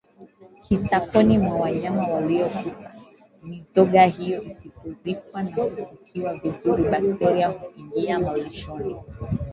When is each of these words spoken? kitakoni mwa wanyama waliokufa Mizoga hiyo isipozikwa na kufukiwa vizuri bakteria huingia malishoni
kitakoni 0.63 1.37
mwa 1.37 1.57
wanyama 1.57 2.07
waliokufa 2.07 2.91
Mizoga 3.43 4.05
hiyo 4.05 4.41
isipozikwa 4.43 5.43
na 5.43 5.49
kufukiwa 5.51 6.33
vizuri 6.37 6.83
bakteria 6.83 7.47
huingia 7.47 8.19
malishoni 8.19 8.95